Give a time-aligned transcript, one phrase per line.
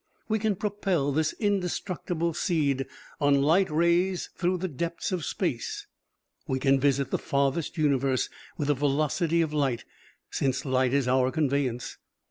[0.27, 2.87] We can propel this indestructible seed
[3.19, 5.85] on light rays through the depths of space.
[6.47, 8.27] We can visit the farthest universe
[8.57, 9.85] with the velocity of light,
[10.31, 11.99] since light is our conveyance.